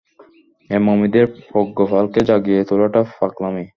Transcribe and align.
এই 0.69 0.81
মমিদের 0.87 1.25
পঙ্গপালকে 1.49 2.19
জাগিয়ে 2.29 2.61
তোলাটা 2.69 3.01
পাগলামি! 3.11 3.65